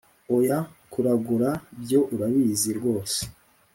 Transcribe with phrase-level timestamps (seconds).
[0.37, 0.59] oya
[0.91, 1.49] kuragura
[1.81, 3.19] byo urabizi rwose!